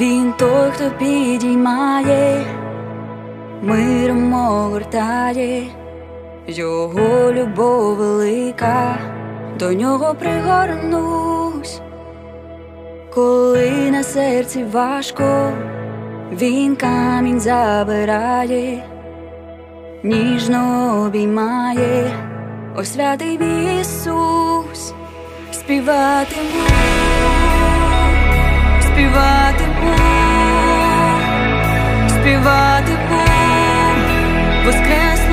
[0.00, 2.44] Він той, хто підіймає,
[3.62, 5.62] миром огортає,
[6.46, 8.98] його любов велика,
[9.58, 11.80] до нього пригорнусь,
[13.14, 15.50] коли на серці важко,
[16.32, 18.84] він камінь забирає,
[20.02, 22.10] ніжно обіймає,
[22.76, 23.38] освятий
[23.80, 24.92] Ісус,
[25.52, 26.66] співатиму,
[28.80, 29.65] співати.
[32.46, 35.25] va debout, vos crenças.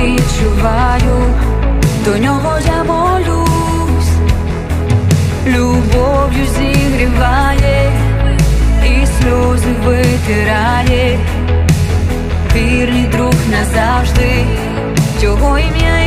[0.00, 1.34] відчуваю,
[2.04, 4.12] до нього я молюсь,
[5.46, 7.92] любов'ю зігріває
[8.84, 11.18] і сльози витирає,
[12.54, 14.44] вірний друг назавжди,
[15.20, 15.99] цього ім'я.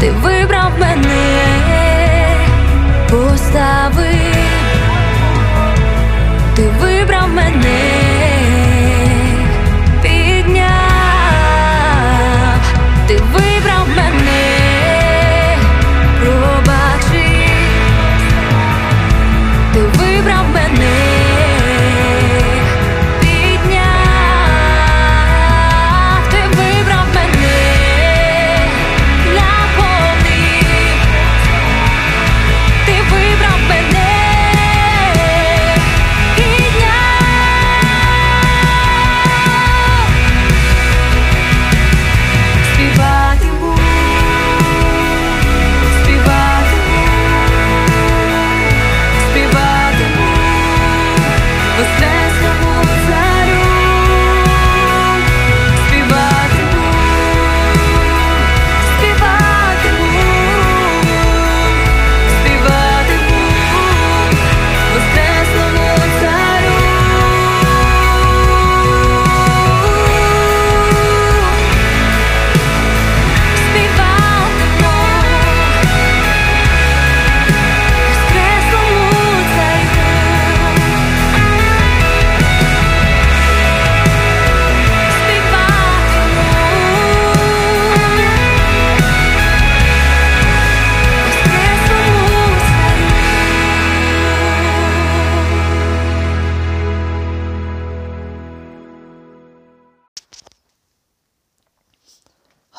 [0.00, 0.39] Ти ви.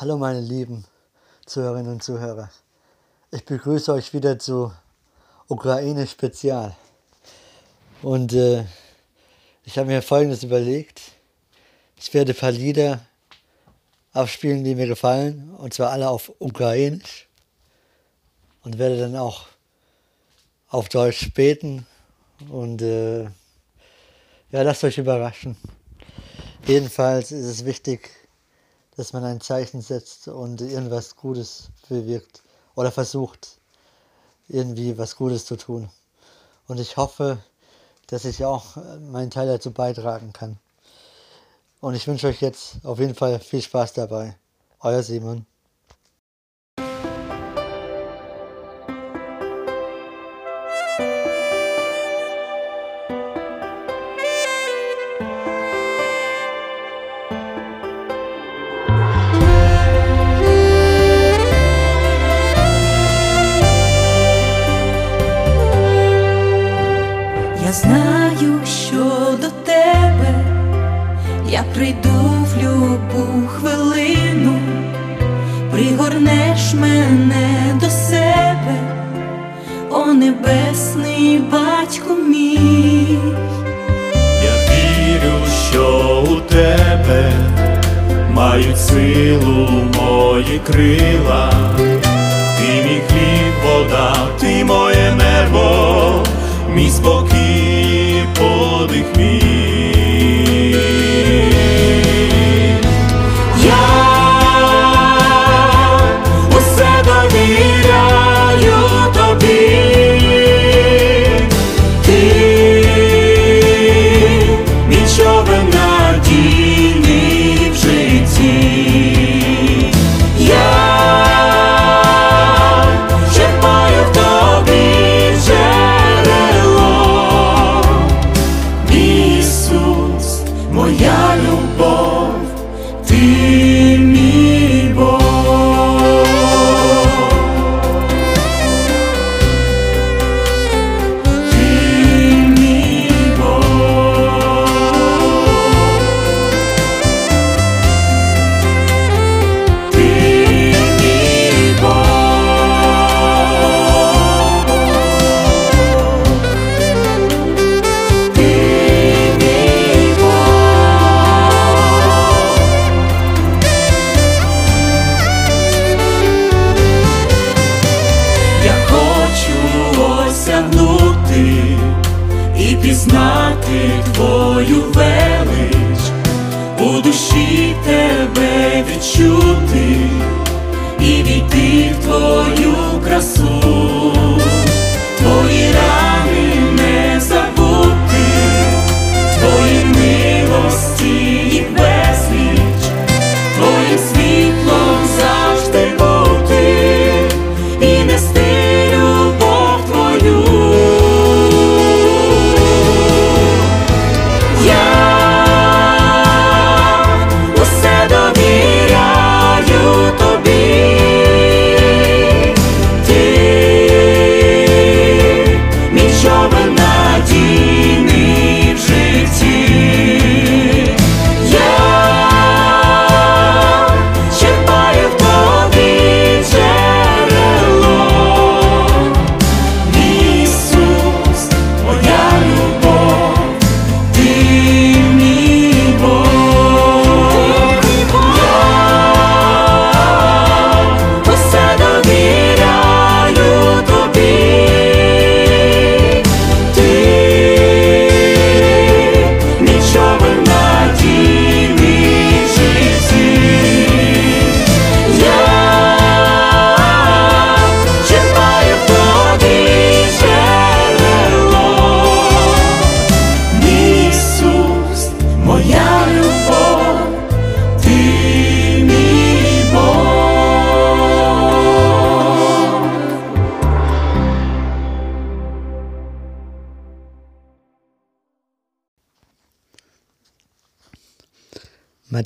[0.02, 0.84] Hallo meine lieben
[1.46, 2.50] Zuhörerinnen und Zuhörer.
[3.30, 4.72] Ich begrüße euch wieder zu
[5.46, 6.74] Ukraine Spezial.
[8.02, 8.64] Und äh,
[9.62, 11.00] ich habe mir Folgendes überlegt.
[11.96, 12.98] Ich werde ein paar Lieder
[14.12, 17.28] aufspielen, die mir gefallen, und zwar alle auf Ukrainisch.
[18.64, 19.46] Und werde dann auch
[20.66, 21.86] auf Deutsch beten.
[22.48, 25.56] Und äh, ja, lasst euch überraschen.
[26.66, 28.10] Jedenfalls ist es wichtig,
[28.96, 32.42] dass man ein Zeichen setzt und irgendwas Gutes bewirkt
[32.74, 33.58] oder versucht,
[34.48, 35.88] irgendwie was Gutes zu tun.
[36.68, 37.38] Und ich hoffe,
[38.06, 40.58] dass ich auch meinen Teil dazu beitragen kann.
[41.80, 44.36] Und ich wünsche euch jetzt auf jeden Fall viel Spaß dabei.
[44.80, 45.46] Euer Simon.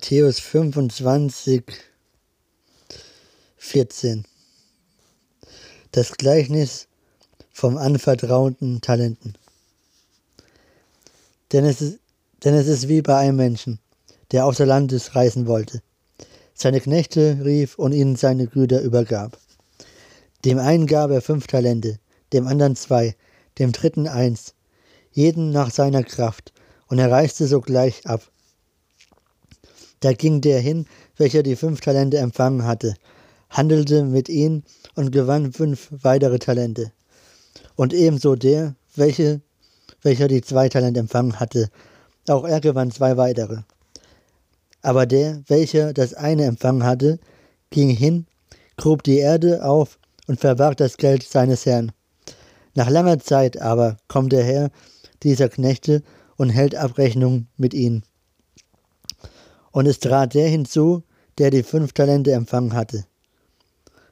[0.06, 1.64] Matthäus 25,
[3.56, 4.24] 14.
[5.90, 6.86] Das Gleichnis
[7.50, 9.34] vom anvertrauten Talenten.
[11.50, 11.98] Denn es, ist,
[12.44, 13.80] denn es ist wie bei einem Menschen,
[14.30, 15.82] der außer Landes reisen wollte.
[16.54, 19.36] Seine Knechte rief und ihnen seine Güter übergab.
[20.44, 21.98] Dem einen gab er fünf Talente,
[22.32, 23.16] dem anderen zwei,
[23.58, 24.54] dem dritten eins,
[25.10, 26.52] jeden nach seiner Kraft,
[26.86, 28.30] und er reiste sogleich ab.
[30.00, 30.86] Da ging der hin,
[31.16, 32.94] welcher die fünf Talente empfangen hatte,
[33.50, 36.92] handelte mit ihnen und gewann fünf weitere Talente.
[37.76, 39.40] Und ebenso der, welche,
[40.02, 41.70] welcher die zwei Talente empfangen hatte,
[42.28, 43.62] auch er gewann zwei weitere.
[44.82, 47.18] Aber der, welcher das eine empfangen hatte,
[47.70, 48.26] ging hin,
[48.76, 51.92] grub die Erde auf und verbarg das Geld seines Herrn.
[52.74, 54.70] Nach langer Zeit aber kommt der Herr
[55.22, 56.02] dieser Knechte
[56.36, 58.04] und hält Abrechnung mit ihnen.
[59.76, 61.02] Und es trat der hinzu,
[61.36, 63.04] der die fünf Talente empfangen hatte,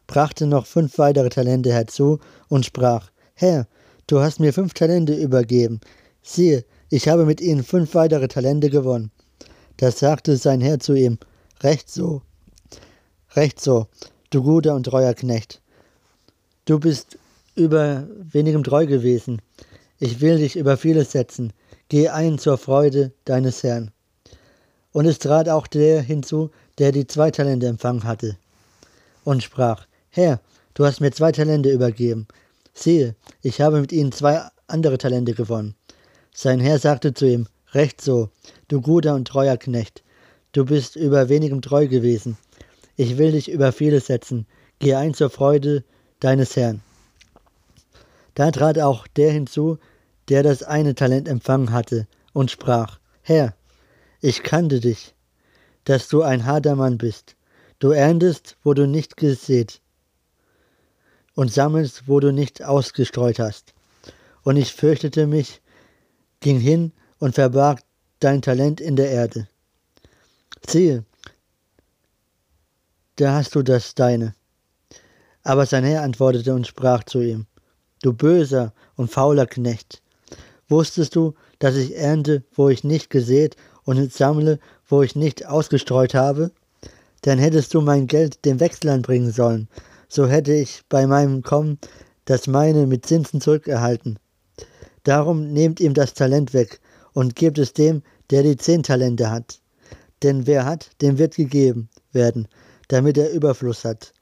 [0.07, 2.19] brachte noch fünf weitere Talente herzu
[2.51, 3.67] und sprach, Herr,
[4.07, 5.81] du hast mir fünf Talente übergeben.
[6.23, 9.11] Siehe, ich habe mit ihnen fünf weitere Talente gewonnen.
[9.79, 11.17] Da sagte sein Herr zu ihm,
[11.63, 12.21] Recht so,
[13.35, 13.87] recht so,
[14.29, 15.63] du guter und treuer Knecht.
[16.67, 17.17] Du bist
[17.55, 19.41] über wenigem treu gewesen.
[19.99, 21.55] Ich will dich über vieles setzen.
[21.89, 23.93] Geh ein zur Freude deines Herrn.
[24.95, 28.37] Und es trat auch der hinzu, der die zwei Talente empfangen hatte,
[29.25, 30.41] und sprach, Herr,
[30.75, 32.29] du hast mir zwei Talente übergeben.
[32.75, 35.75] Siehe, ich habe mit ihnen zwei andere Talente gewonnen.
[36.33, 38.29] Sein Herr sagte zu ihm, Recht so,
[38.69, 40.05] du guter und treuer Knecht.
[40.53, 42.39] Du bist über wenigem treu gewesen.
[42.95, 44.47] Ich will dich über vieles setzen.
[44.79, 45.83] Geh ein zur Freude
[46.21, 46.83] deines Herrn.
[48.37, 49.79] Da trat auch der hinzu,
[50.29, 53.55] der das eine Talent empfangen hatte, und sprach, Herr,
[54.25, 55.15] ich kannte dich,
[55.85, 57.37] dass du ein harter Mann bist.
[57.79, 59.83] Du erntest, wo du nicht gesät,
[61.35, 63.75] und sammelst, wo du nicht ausgestreut hast.
[64.43, 65.61] Und ich fürchtete mich,
[66.41, 67.83] ging hin und verbarg
[68.19, 69.47] dein Talent in der Erde.
[70.67, 71.05] Siehe,
[73.17, 74.35] da hast du das deine.
[75.43, 77.47] Aber sein Herr antwortete und sprach zu ihm,
[78.01, 80.01] Du böser und fauler Knecht,
[80.71, 86.15] wusstest du, dass ich ernte, wo ich nicht gesät, und sammle, wo ich nicht ausgestreut
[86.15, 86.51] habe?
[87.23, 89.69] Dann hättest du mein Geld dem Wechseln bringen sollen,
[90.09, 91.79] so hätte ich bei meinem Kommen
[92.25, 94.19] das meine mit Zinsen zurückerhalten.
[95.03, 96.81] Darum nehmt ihm das Talent weg
[97.13, 99.61] und gebt es dem, der die zehn Talente hat.
[100.23, 102.49] Denn wer hat, dem wird gegeben werden,
[102.89, 104.13] damit er Überfluss hat.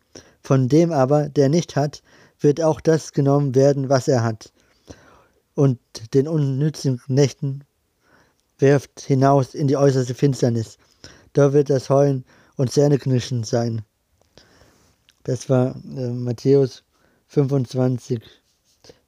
[0.42, 2.02] Von dem aber, der nicht hat,
[2.40, 4.52] wird auch das genommen werden, was er hat.
[5.54, 5.78] Und
[6.14, 7.64] den unnützigen Nächten
[8.62, 10.78] werft hinaus in die äußerste Finsternis.
[11.34, 12.24] Da wird das Heulen
[12.56, 13.82] und Zähneknirschen sein.
[15.24, 16.84] Das war äh, Matthäus
[17.28, 18.22] 25,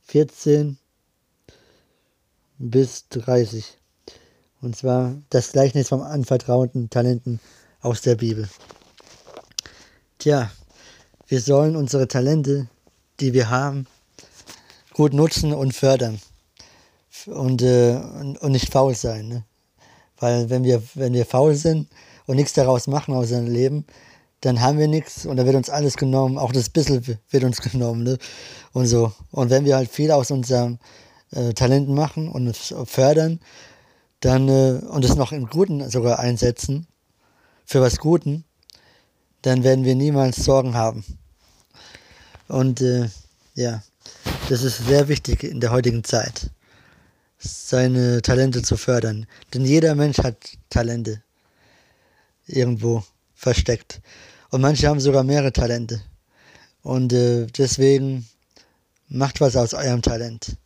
[0.03, 0.77] 14
[2.59, 3.79] bis 30.
[4.61, 7.41] Und zwar das Gleichnis vom anvertrauten Talenten
[7.81, 8.49] aus der Bibel.
[10.19, 10.51] Tja,
[11.27, 12.69] wir sollen unsere Talente,
[13.21, 13.87] die wir haben,
[14.95, 16.21] gut nutzen und fördern.
[17.27, 18.01] Und, äh,
[18.41, 19.29] und, nicht faul sein.
[19.29, 19.45] Ne?
[20.19, 21.89] Weil wenn wir, wenn wir faul sind
[22.27, 23.87] und nichts daraus machen aus unserem Leben,
[24.41, 27.61] dann haben wir nichts und da wird uns alles genommen, auch das bisschen wird uns
[27.71, 28.03] genommen.
[28.03, 28.19] Ne?
[28.73, 29.13] Und so.
[29.31, 30.79] Und wenn wir halt viel aus unseren
[31.33, 33.41] äh, Talenten machen und es fördern,
[34.21, 36.87] dann äh, und es noch im Guten sogar einsetzen,
[37.65, 38.45] für was Guten,
[39.43, 41.05] dann werden wir niemals Sorgen haben.
[42.49, 43.09] Und äh,
[43.55, 43.83] ja,
[44.49, 46.51] das ist sehr wichtig in der heutigen Zeit,
[47.45, 49.27] seine Talente zu fördern.
[49.53, 50.37] Denn jeder Mensch hat
[50.71, 51.23] Talente
[52.47, 54.01] irgendwo versteckt.
[54.51, 56.03] Und manche haben sogar mehrere Talente.
[56.83, 58.27] Und äh, deswegen
[59.09, 60.57] macht was aus eurem Talent.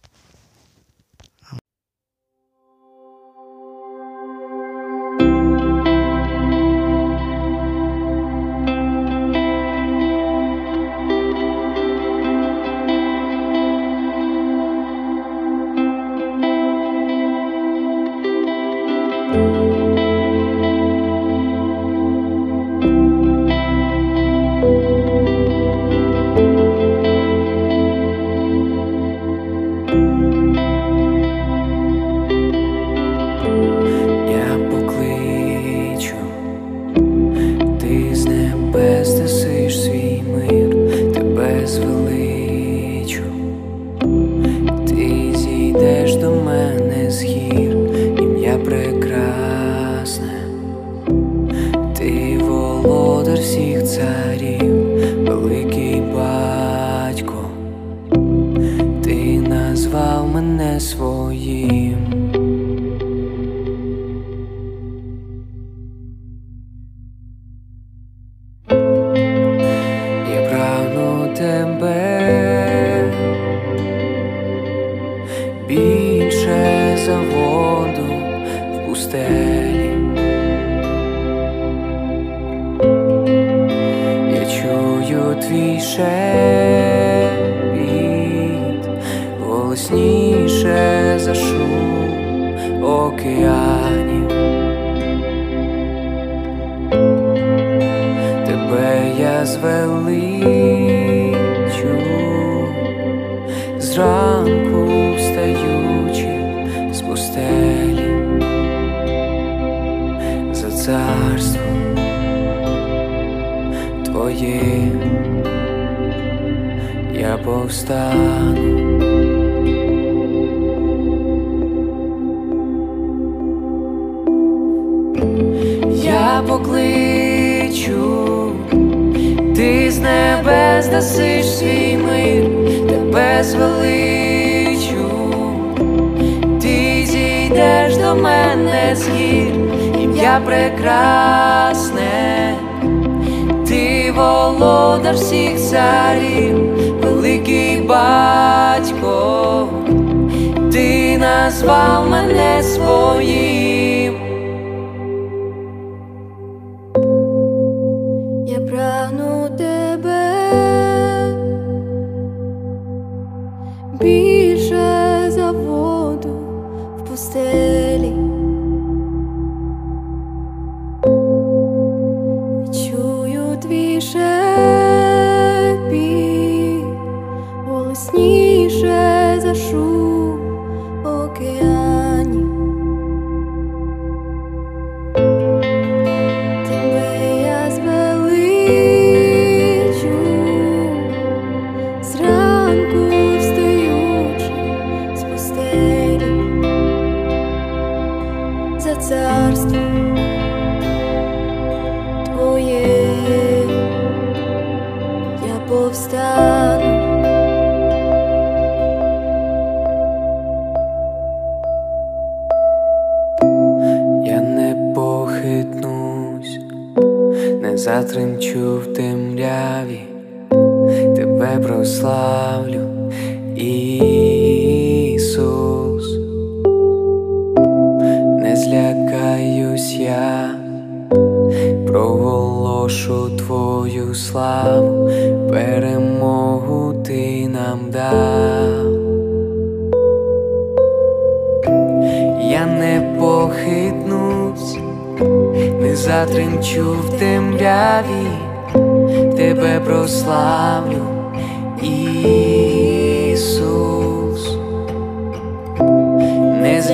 [60.58, 61.77] не свої.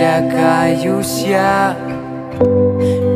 [0.04, 1.76] Злякаюсь я,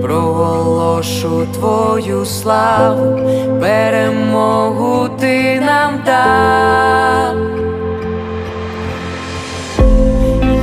[0.02, 3.18] проголошу Твою славу,
[3.60, 7.36] перемогу ти нам дав.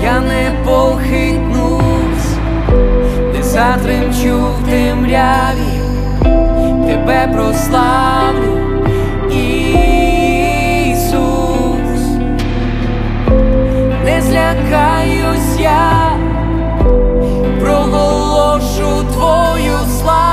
[0.04, 2.36] Я не похитнусь,
[3.36, 5.80] не затремчу в темряві,
[6.88, 8.84] тебе прославлю,
[9.30, 11.06] Ісус,
[14.06, 16.15] не злякаюсь я,
[17.85, 20.24] проголошу Твою славу,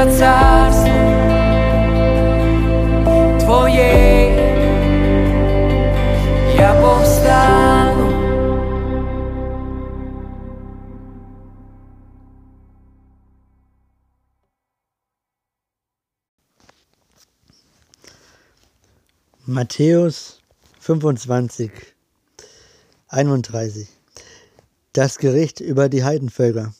[0.00, 0.90] za carstwo
[3.38, 3.92] Twoje
[6.56, 8.10] Ja powstanę
[19.46, 20.40] Matthäus
[20.80, 21.70] 25,
[23.08, 23.88] 31
[24.92, 26.72] Das Gericht über die Heidenvölker.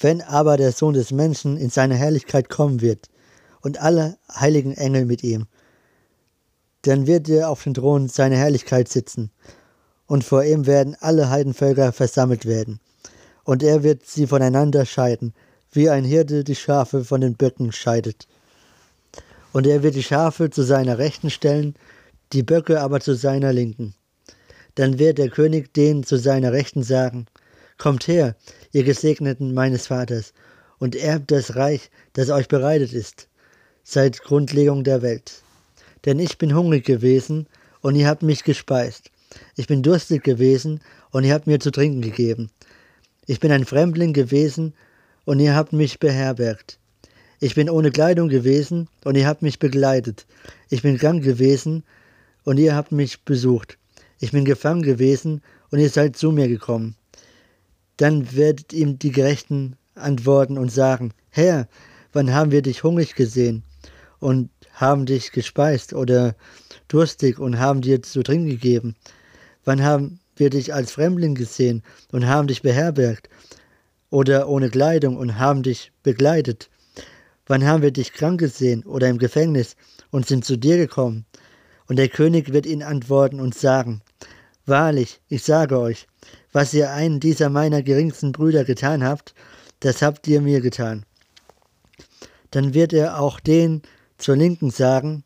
[0.00, 3.08] Wenn aber der Sohn des Menschen in seine Herrlichkeit kommen wird
[3.60, 5.46] und alle heiligen Engel mit ihm,
[6.82, 9.32] dann wird er auf dem Thron seiner Herrlichkeit sitzen
[10.06, 12.80] und vor ihm werden alle Heidenvölker versammelt werden
[13.48, 15.34] und er wird sie voneinander scheiden,
[15.72, 18.28] wie ein Hirte die Schafe von den Böcken scheidet.
[19.52, 21.74] Und er wird die Schafe zu seiner Rechten stellen,
[22.34, 23.94] die Böcke aber zu seiner Linken.
[24.74, 27.26] Dann wird der König denen zu seiner Rechten sagen,
[27.78, 28.34] Kommt her,
[28.72, 30.32] ihr Gesegneten meines Vaters,
[30.78, 33.28] und erbt das Reich, das euch bereitet ist,
[33.82, 35.42] seit Grundlegung der Welt.
[36.04, 37.46] Denn ich bin hungrig gewesen,
[37.80, 39.10] und ihr habt mich gespeist.
[39.56, 42.50] Ich bin durstig gewesen, und ihr habt mir zu trinken gegeben.
[43.26, 44.74] Ich bin ein Fremdling gewesen,
[45.24, 46.78] und ihr habt mich beherbergt.
[47.40, 50.26] Ich bin ohne Kleidung gewesen, und ihr habt mich begleitet.
[50.70, 51.84] Ich bin krank gewesen,
[52.44, 53.78] und ihr habt mich besucht.
[54.20, 56.96] Ich bin gefangen gewesen, und ihr seid zu mir gekommen.
[57.98, 61.68] Dann werdet ihm die Gerechten antworten und sagen, Herr,
[62.12, 63.64] wann haben wir dich hungrig gesehen
[64.20, 66.34] und haben dich gespeist oder
[66.86, 68.96] durstig und haben dir zu trinken gegeben?
[69.64, 71.82] Wann haben wir dich als Fremdling gesehen
[72.12, 73.28] und haben dich beherbergt
[74.10, 76.70] oder ohne Kleidung und haben dich begleitet?
[77.46, 79.74] Wann haben wir dich krank gesehen oder im Gefängnis
[80.10, 81.26] und sind zu dir gekommen?
[81.88, 84.02] Und der König wird ihnen antworten und sagen,
[84.68, 86.06] Wahrlich, ich sage euch,
[86.52, 89.34] was ihr einen dieser meiner geringsten Brüder getan habt,
[89.80, 91.06] das habt ihr mir getan.
[92.50, 93.80] Dann wird er auch den
[94.18, 95.24] zur Linken sagen,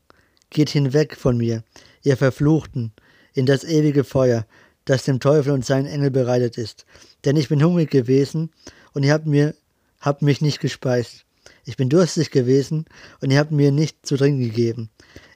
[0.51, 1.65] Geht hinweg von mir,
[2.03, 2.93] ihr Verfluchten,
[3.35, 4.47] in das ewige Feuer,
[4.85, 6.85] das dem Teufel und seinen Engel bereitet ist.
[7.25, 8.51] Denn ich bin hungrig gewesen,
[8.93, 9.57] und ihr habt mir
[9.99, 11.25] habt mich nicht gespeist.
[11.65, 12.85] Ich bin durstig gewesen,
[13.21, 14.91] und ihr habt mir nicht zu trinken gegeben.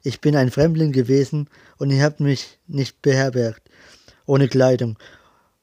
[0.04, 3.65] Ich bin ein Fremdling gewesen, und ihr habt mich nicht beherbergt,
[4.26, 4.98] ohne Kleidung,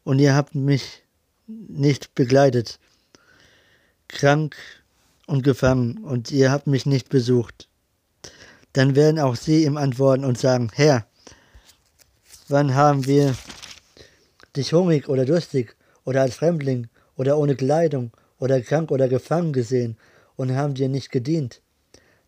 [0.04, 1.04] und ihr habt mich
[1.48, 2.80] nicht begleitet,
[4.08, 4.56] krank
[5.28, 7.70] und gefangen, und ihr habt mich nicht besucht.
[8.74, 11.06] Dann werden auch sie ihm antworten und sagen, Herr,
[12.48, 13.36] wann haben wir
[14.56, 19.98] dich hungrig oder durstig oder als Fremdling oder ohne Kleidung oder krank oder gefangen gesehen
[20.36, 21.62] und haben dir nicht gedient?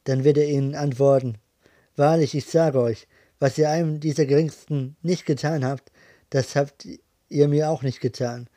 [0.04, 1.40] Dann wird er ihnen antworten,
[1.96, 3.08] Wahrlich, ich sage euch,
[3.40, 5.92] was ihr einem dieser Geringsten nicht getan habt,
[6.36, 6.86] das habt
[7.30, 8.50] ihr mir auch nicht getan.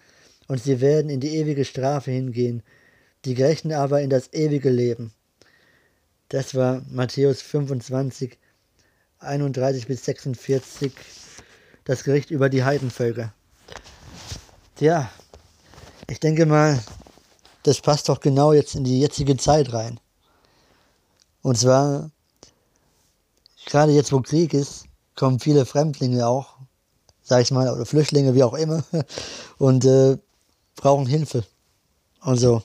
[0.48, 2.64] Und sie werden in die ewige Strafe hingehen,
[3.24, 5.12] die Gerechten aber in das ewige Leben.
[6.28, 8.36] Das war Matthäus 25,
[9.20, 10.92] 31 bis 46,
[11.84, 13.32] das Gericht über die Heidenvölker.
[14.74, 15.08] Tja,
[16.10, 16.82] ich denke mal,
[17.62, 20.00] das passt doch genau jetzt in die jetzige Zeit rein.
[21.42, 22.10] Und zwar,
[23.66, 26.57] gerade jetzt, wo Krieg ist, kommen viele Fremdlinge auch,
[27.28, 28.82] sag ich mal, oder Flüchtlinge, wie auch immer,
[29.58, 30.16] und äh,
[30.76, 31.44] brauchen Hilfe
[32.22, 32.62] und so.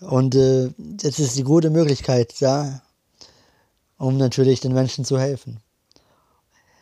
[0.00, 2.82] Und äh, jetzt ist die gute Möglichkeit da,
[3.98, 5.58] um natürlich den Menschen zu helfen.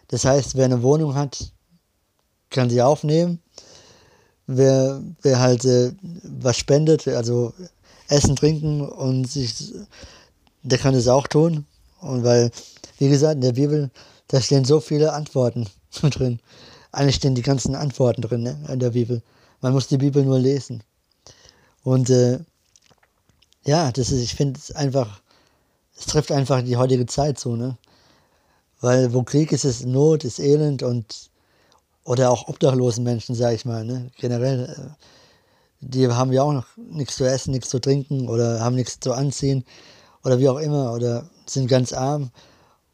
[0.09, 1.53] Das heißt, wer eine Wohnung hat,
[2.51, 3.41] kann sie aufnehmen.
[4.47, 5.93] Wer, wer halt äh,
[6.23, 7.55] was spendet, also
[8.09, 9.73] Essen, Trinken und sich,
[10.63, 11.65] der kann es auch tun.
[12.03, 12.51] Und weil,
[12.99, 13.91] wie gesagt, in der Bibel,
[14.29, 15.67] da stehen so viele Antworten
[16.03, 16.41] drin.
[16.95, 19.23] Eigentlich stehen die ganzen Antworten drin ne, in der Bibel.
[19.61, 20.83] Man muss die Bibel nur lesen.
[21.83, 22.39] Und äh,
[23.65, 25.21] ja, das ist, ich finde es einfach,
[25.97, 27.77] es trifft einfach die heutige Zeit so, ne?
[28.81, 31.31] Weil wo Krieg ist, ist Not, ist Elend und
[32.05, 34.11] oder auch obdachlosen Menschen, sage ich mal, ne?
[34.19, 35.05] Generell, äh,
[35.81, 39.13] die haben ja auch noch nichts zu essen, nichts zu trinken oder haben nichts zu
[39.13, 39.65] anziehen
[40.23, 42.31] oder wie auch immer oder sind ganz arm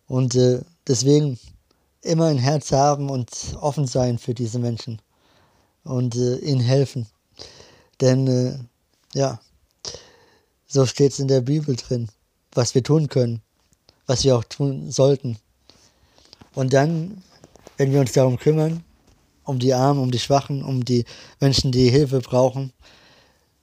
[0.06, 1.38] und äh, deswegen
[2.02, 5.00] immer ein Herz haben und offen sein für diese Menschen
[5.84, 7.06] und äh, ihnen helfen.
[8.00, 8.58] Denn äh,
[9.18, 9.40] ja,
[10.66, 12.08] so steht es in der Bibel drin,
[12.52, 13.42] was wir tun können,
[14.06, 15.36] was wir auch tun sollten.
[16.54, 17.22] Und dann,
[17.76, 18.84] wenn wir uns darum kümmern,
[19.44, 21.04] um die Armen, um die Schwachen, um die
[21.40, 22.72] Menschen, die Hilfe brauchen,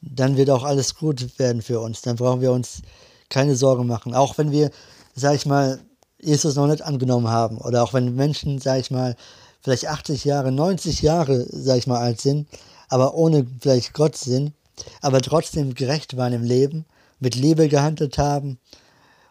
[0.02, 2.02] dann wird auch alles gut werden für uns.
[2.02, 2.82] Dann brauchen wir uns
[3.30, 4.14] keine Sorgen machen.
[4.14, 4.72] Auch wenn wir,
[5.16, 5.80] sag ich mal,
[6.22, 9.16] Jesus noch nicht angenommen haben oder auch wenn Menschen, sag ich mal,
[9.62, 12.48] vielleicht 80 Jahre, 90 Jahre, sag ich mal, alt sind,
[12.90, 14.54] aber ohne vielleicht Gott sind,
[15.02, 16.86] aber trotzdem gerecht waren im Leben,
[17.20, 18.60] mit Liebe gehandelt haben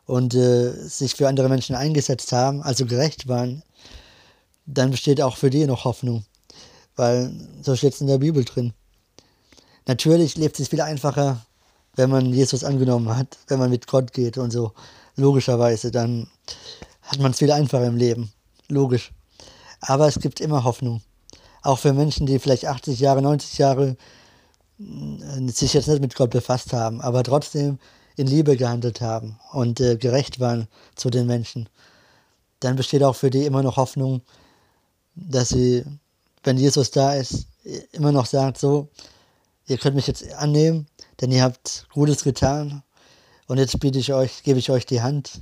[0.06, 3.62] und äh, sich für andere Menschen eingesetzt haben, also gerecht waren,
[4.66, 6.24] dann besteht auch für die noch Hoffnung.
[6.96, 8.72] Weil so steht es in der Bibel drin.
[9.86, 11.44] Natürlich lebt es viel einfacher,
[11.94, 14.72] wenn man Jesus angenommen hat, wenn man mit Gott geht und so.
[15.16, 16.28] Logischerweise, dann
[17.02, 18.32] hat man es viel einfacher im Leben.
[18.68, 19.12] Logisch.
[19.80, 21.02] Aber es gibt immer Hoffnung.
[21.62, 23.96] Auch für Menschen, die vielleicht 80 Jahre, 90 Jahre
[24.78, 27.78] äh, sich jetzt nicht mit Gott befasst haben, aber trotzdem
[28.16, 31.68] in Liebe gehandelt haben und äh, gerecht waren zu den Menschen,
[32.60, 34.22] dann besteht auch für die immer noch Hoffnung,
[35.14, 35.84] dass sie,
[36.42, 37.46] wenn Jesus da ist,
[37.92, 38.88] immer noch sagt, so,
[39.66, 40.86] ihr könnt mich jetzt annehmen,
[41.20, 42.82] denn ihr habt Gutes getan.
[43.46, 45.40] Und jetzt biete ich euch, gebe ich euch die Hand.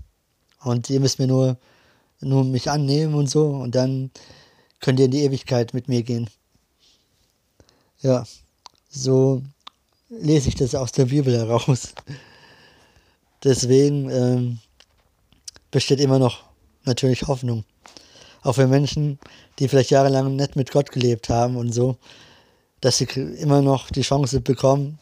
[0.63, 1.57] Und ihr müsst mir nur,
[2.21, 3.47] nur mich annehmen und so.
[3.47, 4.11] Und dann
[4.81, 6.29] könnt ihr in die Ewigkeit mit mir gehen.
[8.01, 8.25] Ja,
[8.91, 9.43] so
[10.11, 11.95] lese ich das aus der Bibel heraus.
[13.43, 14.59] Deswegen ähm,
[15.71, 16.45] besteht immer noch
[16.85, 17.65] natürlich Hoffnung.
[18.43, 19.19] Auch für Menschen,
[19.59, 21.97] die vielleicht jahrelang nicht mit Gott gelebt haben und so,
[22.81, 24.99] dass sie immer noch die Chance bekommen,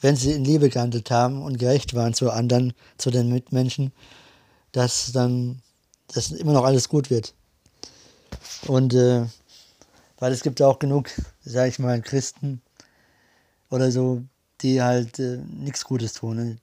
[0.00, 3.92] wenn sie in Liebe gehandelt haben und gerecht waren zu anderen, zu den Mitmenschen,
[4.72, 5.62] dass dann
[6.12, 7.34] dass immer noch alles gut wird.
[8.66, 9.26] Und äh,
[10.18, 11.10] weil es gibt auch genug,
[11.44, 12.62] sag ich mal, Christen
[13.70, 14.22] oder so,
[14.62, 16.36] die halt äh, nichts Gutes tun.
[16.36, 16.58] Ne?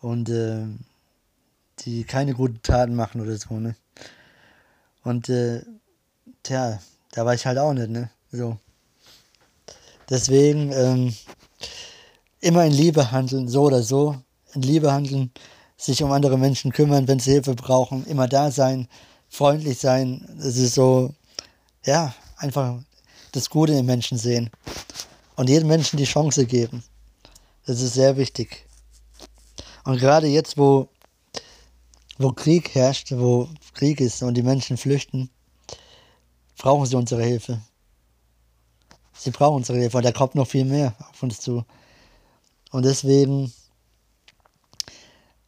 [0.00, 0.64] Und äh,
[1.80, 3.74] die keine guten Taten machen oder so, ne?
[5.02, 5.62] Und äh,
[6.42, 6.80] tja,
[7.12, 8.10] da war ich halt auch nicht, ne?
[8.30, 8.58] So.
[10.08, 11.14] Deswegen ähm,
[12.44, 14.16] immer in Liebe handeln, so oder so.
[14.52, 15.32] In Liebe handeln,
[15.76, 18.86] sich um andere Menschen kümmern, wenn sie Hilfe brauchen, immer da sein,
[19.28, 20.28] freundlich sein.
[20.38, 21.14] Das ist so,
[21.84, 22.78] ja, einfach
[23.32, 24.50] das Gute im Menschen sehen.
[25.36, 26.84] Und jedem Menschen die Chance geben.
[27.66, 28.66] Das ist sehr wichtig.
[29.84, 30.88] Und gerade jetzt, wo,
[32.18, 35.30] wo Krieg herrscht, wo Krieg ist und die Menschen flüchten,
[36.58, 37.60] brauchen sie unsere Hilfe.
[39.14, 41.64] Sie brauchen unsere Hilfe und da kommt noch viel mehr auf uns zu.
[42.74, 43.52] Und deswegen,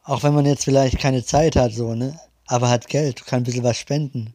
[0.04, 3.42] auch wenn man jetzt vielleicht keine Zeit hat, so, ne, aber hat Geld, kann ein
[3.42, 4.32] bisschen was spenden.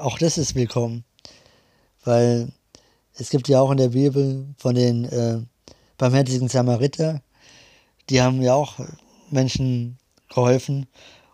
[0.00, 1.04] Auch das ist willkommen.
[2.02, 2.50] Weil
[3.14, 5.38] es gibt ja auch in der Bibel von den äh,
[5.96, 7.22] barmherzigen Samariter,
[8.10, 8.80] die haben ja auch
[9.30, 9.96] Menschen
[10.34, 10.88] geholfen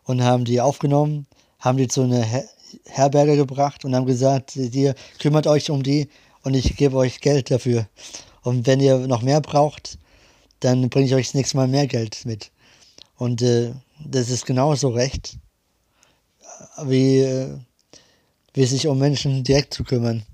[0.05, 1.27] und haben die aufgenommen,
[1.61, 2.45] haben die zu einer Her
[2.85, 6.11] Herberge gebracht und haben gesagt, ihr kümmert euch um die
[6.43, 7.89] und ich gebe euch Geld dafür.
[8.43, 9.99] Und wenn ihr noch mehr braucht,
[10.65, 12.51] dann bringe ich euch das nächste Mal mehr Geld mit.
[13.17, 13.73] Und äh,
[14.05, 15.39] das ist genauso recht,
[16.85, 17.59] wie, äh,
[18.55, 20.25] wie sich um Menschen direkt zu kümmern.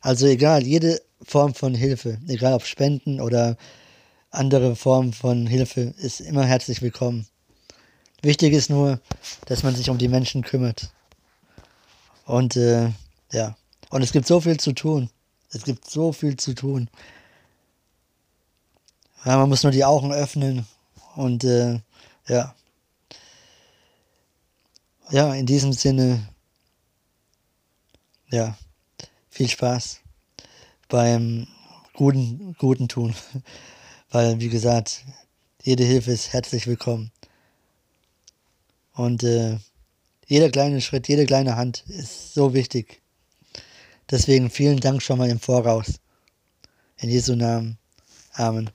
[0.00, 3.56] Also egal, jede Form von Hilfe, egal ob Spenden oder
[4.30, 7.26] andere Formen von Hilfe, ist immer herzlich willkommen.
[8.22, 9.00] Wichtig ist nur,
[9.46, 10.90] dass man sich um die Menschen kümmert.
[12.24, 12.90] Und äh,
[13.32, 13.56] ja,
[13.90, 15.10] und es gibt so viel zu tun.
[15.50, 16.88] Es gibt so viel zu tun.
[19.24, 20.66] Ja, man muss nur die Augen öffnen
[21.16, 21.80] und äh,
[22.28, 22.54] ja.
[25.10, 26.28] Ja, in diesem Sinne,
[28.28, 28.56] ja,
[29.30, 30.00] viel Spaß
[30.88, 31.46] beim
[31.92, 33.14] guten, guten Tun.
[34.10, 35.04] Weil, wie gesagt,
[35.62, 37.10] jede Hilfe ist herzlich willkommen.
[38.92, 39.58] Und äh,
[40.26, 43.02] jeder kleine Schritt, jede kleine Hand ist so wichtig.
[44.10, 46.00] Deswegen vielen Dank schon mal im Voraus.
[46.98, 47.78] In Jesu Namen.
[48.32, 48.70] Amen.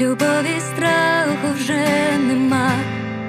[0.00, 1.86] Любові страху вже
[2.26, 2.70] нема,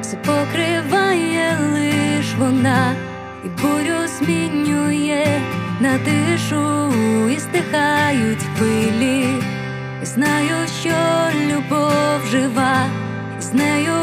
[0.01, 2.95] все покриває лиш вона,
[3.45, 5.25] і бурю змінює
[5.79, 6.93] на тишу,
[7.29, 9.25] і стихають хвилі.
[10.03, 10.95] І знаю, що
[11.51, 12.86] любов жива,
[13.39, 13.93] і з нею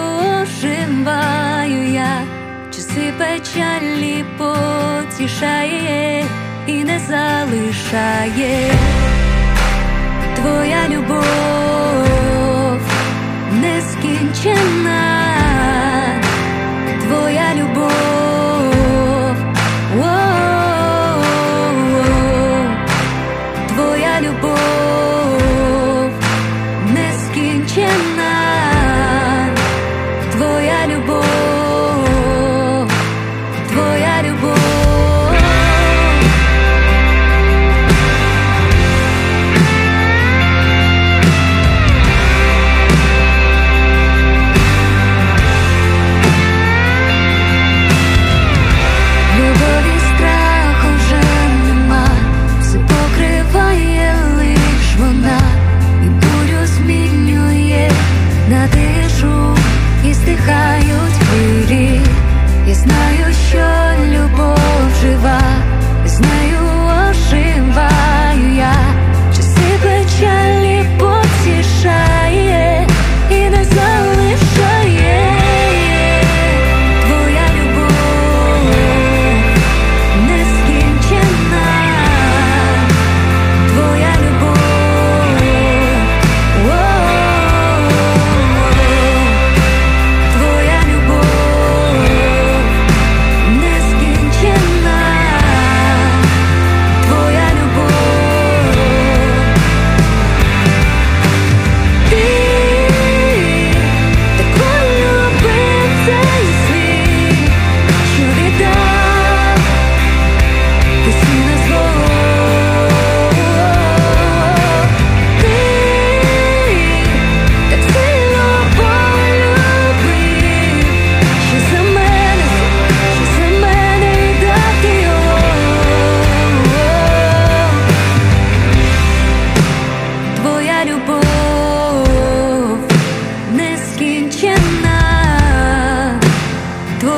[0.43, 2.23] оживаю я,
[2.71, 6.25] часи печалі потішає
[6.67, 8.73] і не залишає.
[10.37, 11.88] Твоя любов
[14.19, 14.53] 很倦
[14.83, 15.38] 了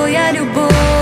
[0.10, 0.99] Твоя любов.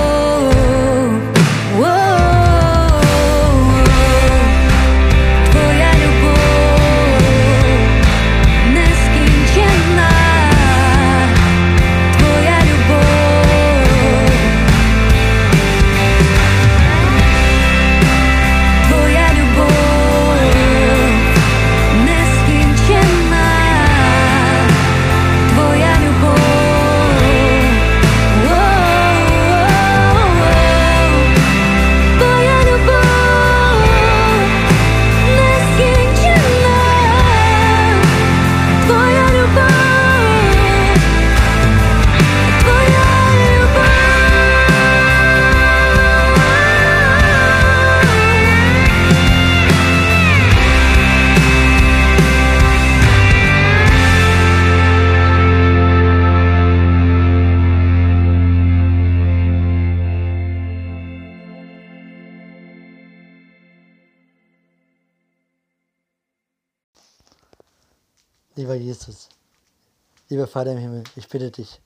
[70.38, 71.80] Lieber Vater im Himmel, ich bitte dich,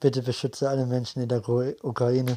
[0.00, 2.36] bitte beschütze alle Menschen in der Ukraine,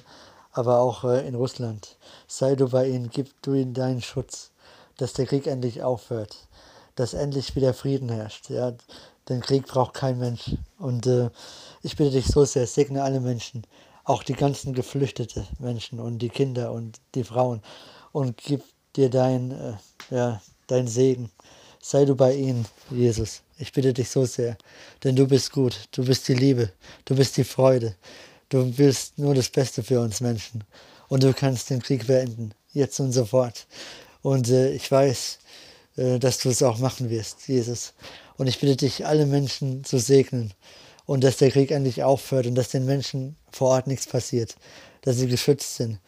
[0.51, 1.97] aber auch äh, in Russland.
[2.27, 4.51] Sei du bei ihnen, gib du ihnen deinen Schutz,
[4.97, 6.37] dass der Krieg endlich aufhört,
[6.93, 8.51] dass endlich wieder Frieden herrscht.
[8.51, 8.73] Ja,
[9.27, 10.51] den Krieg braucht kein Mensch.
[10.77, 11.31] Und äh,
[11.81, 13.65] ich bitte dich so sehr, segne alle Menschen,
[14.03, 17.63] auch die ganzen geflüchteten Menschen und die Kinder und die Frauen
[18.11, 18.61] und gib
[18.95, 19.73] dir dein, äh,
[20.11, 21.31] ja, dein Segen.
[21.87, 23.43] Sei du bei ihnen, Jesus.
[23.59, 24.57] Ich bitte dich so sehr,
[25.03, 26.71] denn du bist gut, du bist die Liebe,
[27.05, 27.93] du bist die Freude,
[28.49, 30.63] du willst nur das Beste für uns Menschen
[31.09, 33.67] und du kannst den Krieg beenden, jetzt und sofort.
[34.23, 35.37] Und äh, ich weiß,
[35.97, 37.93] äh, dass du es auch machen wirst, Jesus.
[38.37, 40.55] Und ich bitte dich, alle Menschen zu segnen
[41.05, 44.55] und dass der Krieg endlich aufhört und dass den Menschen vor Ort nichts passiert,
[45.01, 45.99] dass sie geschützt sind.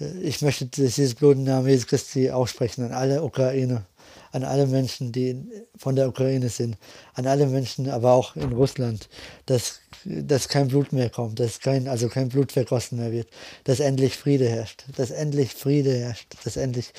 [0.00, 3.86] Äh, Ich möchte dieses Blut im Namen Jesu Christi aussprechen an alle Ukrainer,
[4.32, 5.44] an alle Menschen, die
[5.76, 6.76] von der Ukraine sind,
[7.14, 9.08] an alle Menschen, aber auch in Russland,
[9.46, 13.28] dass, dass kein Blut mehr kommt, dass kein, also kein Blut vergossen mehr wird,
[13.64, 16.92] dass endlich Friede herrscht, dass endlich Friede herrscht, dass endlich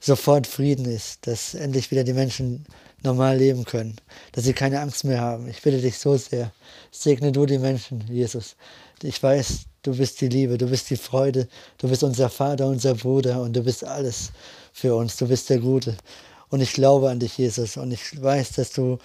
[0.00, 2.66] sofort Frieden ist, dass endlich wieder die Menschen
[3.02, 3.96] normal leben können,
[4.32, 5.48] dass sie keine Angst mehr haben.
[5.48, 6.52] Ich bitte dich so sehr,
[6.90, 8.56] segne du die Menschen, Jesus.
[9.02, 12.94] Ich weiß, du bist die Liebe, du bist die Freude, du bist unser Vater, unser
[12.94, 14.32] Bruder und du bist alles
[14.72, 15.96] für uns, du bist der Gute.
[16.50, 18.98] Und ich glaube an dich, Jesus, und ich weiß, dass du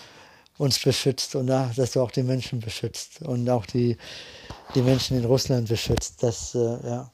[0.57, 3.97] uns beschützt und dass du auch die Menschen beschützt und auch die,
[4.75, 7.11] die Menschen in Russland beschützt, dass, äh, ja,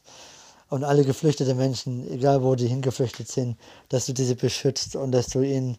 [0.69, 3.57] und alle geflüchtete Menschen, egal wo die hingeflüchtet sind,
[3.87, 5.77] dass du diese beschützt und dass du ihnen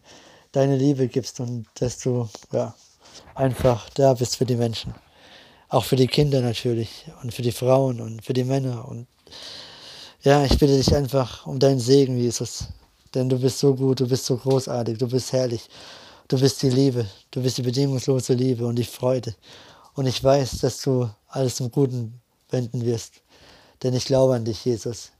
[0.51, 2.73] deine Liebe gibst und dass du ja,
[3.35, 4.95] einfach da bist für die Menschen.
[5.67, 8.87] Auch für die Kinder natürlich und für die Frauen und für die Männer.
[8.87, 9.05] Und
[10.23, 12.69] ja, ich bitte dich einfach um deinen Segen, Jesus.
[13.13, 15.67] Denn du bist so gut, du bist so großartig, du bist herrlich.
[16.27, 19.33] Du bist die Liebe, du bist die bedingungslose Liebe und die Freude.
[19.95, 23.13] Und ich weiß, dass du alles zum Guten wenden wirst.
[23.81, 25.11] Denn ich glaube an dich, Jesus.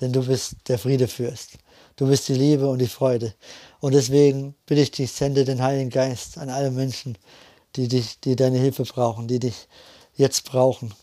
[0.00, 1.52] Denn du bist der Friedefürst.
[1.96, 3.34] Du bist die Liebe und die Freude.
[3.80, 7.16] Und deswegen bitte ich dich, sende den Heiligen Geist an alle Menschen,
[7.76, 9.68] die dich, die deine Hilfe brauchen, die dich
[10.14, 10.94] jetzt brauchen.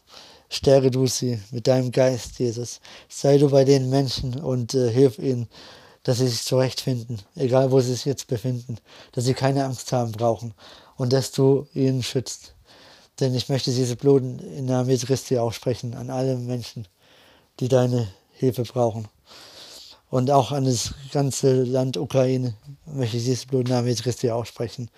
[0.50, 2.80] Stärke du sie mit deinem Geist, Jesus.
[3.10, 5.48] Sei du bei den Menschen und äh, hilf ihnen,
[6.06, 8.78] dass sie sich zurechtfinden, egal wo sie sich jetzt befinden,
[9.12, 10.54] dass sie keine Angst haben brauchen
[10.98, 12.54] und dass du ihnen schützt.
[13.20, 16.88] Denn ich möchte diese Blut im Namen Christi aussprechen an alle Menschen,
[17.60, 19.08] die deine Hilfe brauchen.
[20.12, 22.54] Und auch an das ganze Land Ukraine
[22.86, 24.92] möchte ich dieses Blut Namen Christi aussprechen.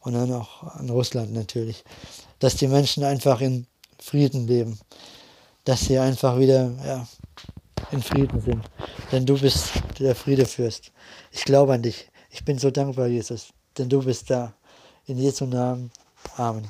[0.00, 1.84] Und dann auch an Russland natürlich.
[2.38, 3.66] Dass die Menschen einfach in
[3.98, 4.78] Frieden leben.
[5.64, 7.06] Dass sie einfach wieder ja,
[7.90, 8.64] in Frieden sind.
[9.12, 10.92] Denn du bist der Friedefürst.
[11.32, 12.08] Ich glaube an dich.
[12.30, 13.48] Ich bin so dankbar, Jesus.
[13.76, 14.54] Denn du bist da.
[15.06, 15.90] In Jesu Namen.
[16.36, 16.68] Amen.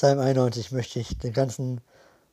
[0.00, 1.82] Psalm 91 möchte ich den ganzen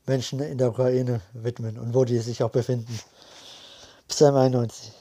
[0.05, 2.97] Menschen in der Ukraine widmen und wo die sich auch befinden.
[4.07, 4.93] Psalm 91.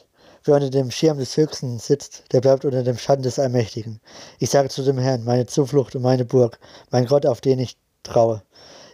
[0.42, 4.00] Wer unter dem Schirm des Höchsten sitzt, der bleibt unter dem Schatten des Allmächtigen.
[4.40, 6.58] Ich sage zu dem Herrn, meine Zuflucht und meine Burg,
[6.90, 8.42] mein Gott, auf den ich traue.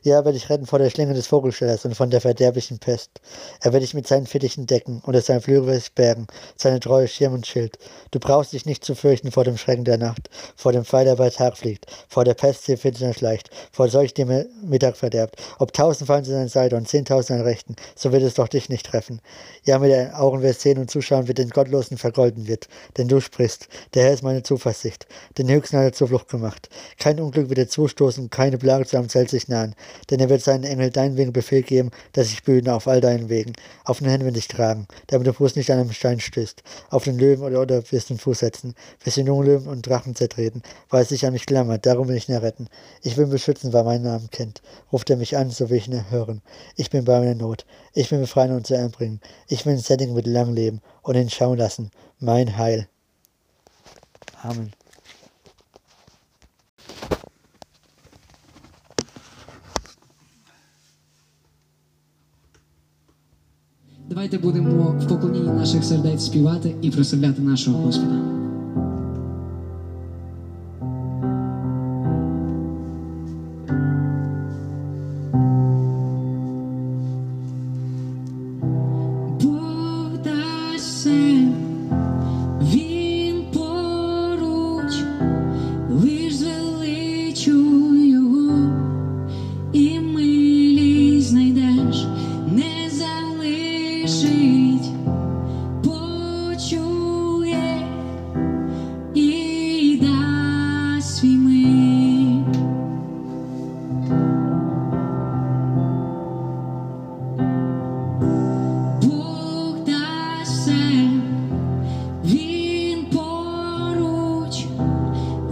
[0.05, 3.21] Ja, er wird dich retten vor der Schlinge des Vogelstellers und von der verderblichen Pest.
[3.61, 6.27] Er wird dich mit seinen Fittichen decken, unter seinen Flügel bergen,
[6.57, 7.79] seine treue Schirm und Schild.
[8.11, 11.15] Du brauchst dich nicht zu fürchten vor dem Schrecken der Nacht, vor dem Pfeil, der
[11.15, 15.37] bei Tag fliegt, vor der Pest, die finster schleicht, vor solch, die Mittag verderbt.
[15.61, 18.69] Ob tausend fallen zu deiner Seite und zehntausend an Rechten, so wird es doch dich
[18.69, 19.21] nicht treffen.
[19.63, 22.67] Ja, mit den Augen wirst sehen und zuschauen, wie den Gottlosen vergolden wird.
[22.97, 25.07] Denn du sprichst, der Herr ist meine Zuversicht,
[25.39, 26.69] den Höchsten hat er Zuflucht gemacht.
[26.99, 29.77] Kein Unglück wird dir zustoßen, keine Plage zu am Zelt sich nahen.
[30.11, 33.29] Denn er wird seinen Engel deinen Wegen Befehl geben, dass sich behüten auf all deinen
[33.29, 33.53] Wegen.
[33.85, 36.63] Auf den Händen wird dich tragen, damit der Fuß nicht an einem Stein stößt.
[36.91, 40.15] Auf den Löwen oder, oder wirst den Fuß setzen, wirst den jungen Löwen und Drachen
[40.15, 42.69] zertreten, weil es sich an mich klammert, darum will ich ihn erretten.
[43.03, 44.63] Ich will ihn beschützen, weil meinen Namen kennt.
[44.93, 46.43] Ruft er mich an, so will ich ihn hören.
[46.77, 47.67] Ich bin bei meiner Not.
[47.95, 49.21] Ich will befreien und zu Ehren bringen.
[49.49, 51.91] Ich will ihn sättigen mit langem Leben und ihn schauen lassen.
[52.19, 52.89] Mein Heil.
[54.43, 54.73] Amen.
[64.13, 68.15] Давайте будемо в поклонінні наших сердець співати і прославляти нашого Господа.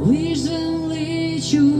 [0.08, 0.44] лиш
[0.90, 1.79] лечу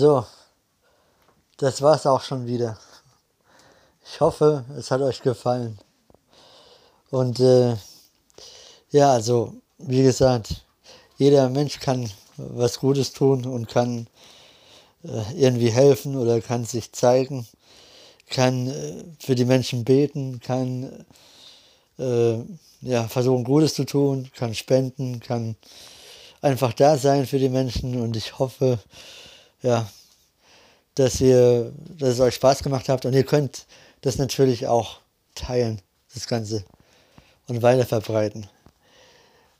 [0.00, 0.24] So,
[1.56, 2.78] das war's auch schon wieder.
[4.04, 5.76] Ich hoffe, es hat euch gefallen.
[7.10, 7.74] Und äh,
[8.92, 10.64] ja, also, wie gesagt,
[11.16, 14.06] jeder Mensch kann was Gutes tun und kann
[15.02, 17.48] äh, irgendwie helfen oder kann sich zeigen,
[18.30, 21.04] kann äh, für die Menschen beten, kann
[21.98, 22.36] äh,
[22.82, 25.56] ja, versuchen Gutes zu tun, kann spenden, kann
[26.40, 28.78] einfach da sein für die Menschen und ich hoffe,
[29.62, 29.88] ja,
[30.94, 33.66] dass ihr, dass es euch Spaß gemacht habt und ihr könnt
[34.00, 35.00] das natürlich auch
[35.34, 35.80] teilen,
[36.14, 36.64] das Ganze
[37.46, 38.48] und weiter verbreiten.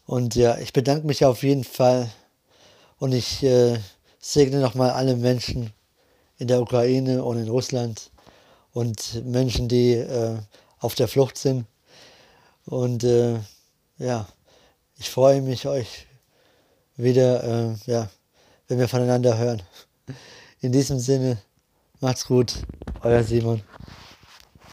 [0.07, 2.11] Und ja, ich bedanke mich auf jeden Fall
[2.99, 3.79] und ich äh,
[4.19, 5.73] segne nochmal alle Menschen
[6.39, 8.11] in der Ukraine und in Russland
[8.73, 10.37] und Menschen, die äh,
[10.81, 11.67] auf der Flucht sind.
[12.65, 13.39] Und äh,
[13.99, 14.27] ja,
[14.99, 16.07] ich freue mich, euch
[16.97, 18.09] wieder, äh, ja,
[18.69, 19.63] wenn wir voneinander hören.
[20.61, 21.39] In diesem Sinne,
[22.01, 22.55] macht's gut.
[23.03, 23.63] Euer Simon.